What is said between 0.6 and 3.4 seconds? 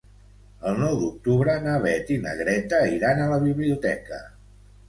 El nou d'octubre na Beth i na Greta iran a